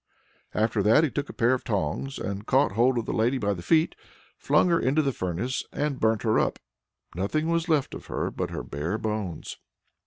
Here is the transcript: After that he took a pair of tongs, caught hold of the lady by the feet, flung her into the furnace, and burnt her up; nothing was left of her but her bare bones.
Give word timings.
After 0.55 0.81
that 0.81 1.03
he 1.03 1.11
took 1.11 1.29
a 1.29 1.31
pair 1.31 1.53
of 1.53 1.63
tongs, 1.63 2.19
caught 2.47 2.71
hold 2.71 2.97
of 2.97 3.05
the 3.05 3.13
lady 3.13 3.37
by 3.37 3.53
the 3.53 3.61
feet, 3.61 3.93
flung 4.35 4.67
her 4.69 4.79
into 4.79 5.03
the 5.03 5.11
furnace, 5.11 5.63
and 5.71 5.99
burnt 5.99 6.23
her 6.23 6.39
up; 6.39 6.57
nothing 7.15 7.49
was 7.49 7.69
left 7.69 7.93
of 7.93 8.07
her 8.07 8.31
but 8.31 8.49
her 8.49 8.63
bare 8.63 8.97
bones. 8.97 9.59